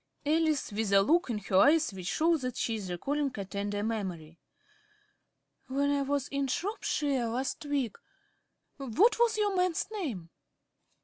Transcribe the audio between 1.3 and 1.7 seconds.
her